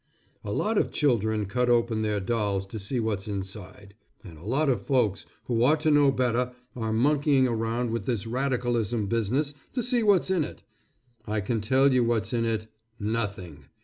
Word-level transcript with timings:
A 0.43 0.51
lot 0.51 0.79
of 0.79 0.91
children 0.91 1.45
cut 1.45 1.69
open 1.69 2.01
their 2.01 2.19
dolls 2.19 2.65
to 2.65 2.79
see 2.79 2.99
what's 2.99 3.27
inside, 3.27 3.93
and 4.23 4.39
a 4.39 4.43
lot 4.43 4.67
of 4.67 4.81
folks 4.81 5.27
who 5.43 5.63
ought 5.63 5.79
to 5.81 5.91
know 5.91 6.11
better 6.11 6.53
are 6.75 6.91
monkeying 6.91 7.47
around 7.47 7.91
with 7.91 8.07
this 8.07 8.25
radicalism 8.25 9.05
business 9.05 9.53
to 9.73 9.83
see 9.83 10.01
what's 10.01 10.31
in 10.31 10.43
it. 10.43 10.63
I 11.27 11.39
can 11.39 11.61
tell 11.61 11.93
you 11.93 12.03
what's 12.03 12.33
in 12.33 12.45
it: 12.45 12.65
"Nothing!" 12.99 13.65